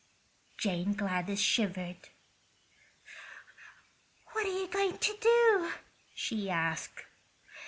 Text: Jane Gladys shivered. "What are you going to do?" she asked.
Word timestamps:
Jane 0.57 0.93
Gladys 0.93 1.39
shivered. 1.39 2.09
"What 4.31 4.47
are 4.47 4.59
you 4.59 4.67
going 4.67 4.97
to 4.97 5.15
do?" 5.21 5.71
she 6.15 6.49
asked. 6.49 7.05